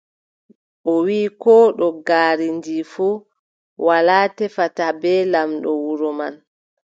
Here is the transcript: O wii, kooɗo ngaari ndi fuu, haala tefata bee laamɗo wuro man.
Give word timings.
O 0.91 0.93
wii, 1.05 1.27
kooɗo 1.41 1.85
ngaari 1.99 2.47
ndi 2.57 2.75
fuu, 2.91 3.15
haala 3.85 4.17
tefata 4.37 4.85
bee 5.01 5.21
laamɗo 5.31 5.71
wuro 5.83 6.09
man. 6.17 6.33